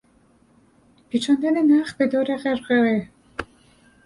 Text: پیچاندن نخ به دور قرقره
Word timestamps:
پیچاندن 1.09 1.67
نخ 1.79 1.95
به 1.95 2.07
دور 2.07 2.25
قرقره 2.37 3.09